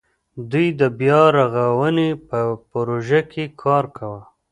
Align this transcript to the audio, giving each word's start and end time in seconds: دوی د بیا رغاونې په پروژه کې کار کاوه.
دوی 0.51 0.67
د 0.79 0.81
بیا 0.99 1.21
رغاونې 1.37 2.09
په 2.27 2.39
پروژه 2.71 3.21
کې 3.31 3.43
کار 3.61 3.83
کاوه. 3.97 4.21